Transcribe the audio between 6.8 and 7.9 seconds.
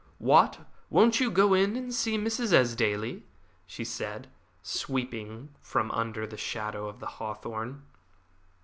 of the hawthorn.